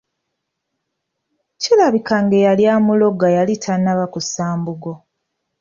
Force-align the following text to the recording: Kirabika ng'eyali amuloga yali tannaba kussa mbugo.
Kirabika 1.61 2.15
ng'eyali 2.23 2.63
amuloga 2.75 3.27
yali 3.37 3.55
tannaba 3.63 4.05
kussa 4.13 4.45
mbugo. 4.59 4.93